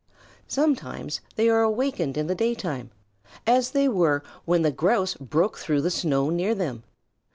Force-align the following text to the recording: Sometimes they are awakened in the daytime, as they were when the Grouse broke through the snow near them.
Sometimes 0.47 1.21
they 1.35 1.47
are 1.47 1.61
awakened 1.61 2.17
in 2.17 2.25
the 2.25 2.33
daytime, 2.33 2.89
as 3.45 3.69
they 3.69 3.87
were 3.87 4.23
when 4.45 4.63
the 4.63 4.71
Grouse 4.71 5.13
broke 5.13 5.59
through 5.59 5.81
the 5.81 5.91
snow 5.91 6.31
near 6.31 6.55
them. 6.55 6.81